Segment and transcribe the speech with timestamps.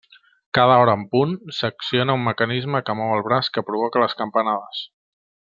[0.57, 4.83] Cada hora en punt s'acciona un mecanisme que mou el braç que provoca les campanades.